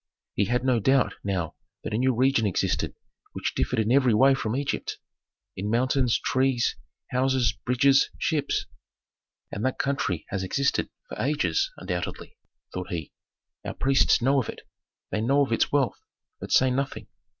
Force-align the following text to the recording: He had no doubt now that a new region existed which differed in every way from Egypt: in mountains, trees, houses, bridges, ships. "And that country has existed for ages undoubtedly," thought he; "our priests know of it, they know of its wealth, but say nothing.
He 0.33 0.45
had 0.45 0.63
no 0.65 0.79
doubt 0.79 1.13
now 1.23 1.53
that 1.83 1.93
a 1.93 1.97
new 1.99 2.15
region 2.15 2.47
existed 2.47 2.95
which 3.33 3.53
differed 3.53 3.77
in 3.77 3.91
every 3.91 4.15
way 4.15 4.33
from 4.33 4.55
Egypt: 4.55 4.97
in 5.55 5.69
mountains, 5.69 6.19
trees, 6.19 6.75
houses, 7.11 7.51
bridges, 7.67 8.09
ships. 8.17 8.65
"And 9.51 9.63
that 9.63 9.77
country 9.77 10.25
has 10.29 10.41
existed 10.41 10.89
for 11.07 11.21
ages 11.21 11.71
undoubtedly," 11.77 12.35
thought 12.73 12.89
he; 12.89 13.11
"our 13.63 13.75
priests 13.75 14.23
know 14.23 14.39
of 14.41 14.49
it, 14.49 14.61
they 15.11 15.21
know 15.21 15.45
of 15.45 15.51
its 15.51 15.71
wealth, 15.71 16.01
but 16.39 16.51
say 16.51 16.71
nothing. 16.71 17.05